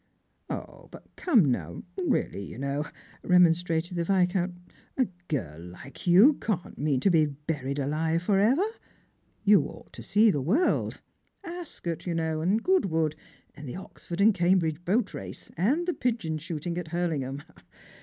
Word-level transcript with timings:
"0, 0.51 0.87
but, 0.91 1.05
come 1.15 1.51
now, 1.51 1.83
really, 2.07 2.43
you 2.43 2.57
know," 2.57 2.87
remonstrated 3.21 3.95
the 3.95 4.03
Vis 4.03 4.29
count," 4.31 4.55
a 4.97 5.05
girl 5.27 5.61
like 5.63 6.07
you 6.07 6.33
can't 6.41 6.79
mean 6.79 6.99
to 6.99 7.11
be 7.11 7.27
buried 7.27 7.77
alive 7.77 8.23
for 8.23 8.39
ever. 8.39 8.65
"Sou 9.45 9.63
ought 9.67 9.93
to 9.93 10.01
see 10.01 10.31
the 10.31 10.41
world— 10.41 11.01
Ascot, 11.43 12.07
you 12.07 12.15
know, 12.15 12.41
and 12.41 12.63
Goodwood, 12.63 13.15
and 13.53 13.69
the 13.69 13.75
Oxford 13.75 14.21
and 14.21 14.33
Cambridge 14.33 14.83
boat 14.83 15.13
race, 15.13 15.51
and 15.55 15.85
the 15.85 15.93
pigeon 15.93 16.39
shoot 16.39 16.65
ing 16.65 16.79
at 16.79 16.87
Hurlingham. 16.87 17.43